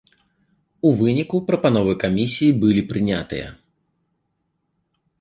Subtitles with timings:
[0.89, 3.55] У выніку прапановы камісіі былі прынятыя.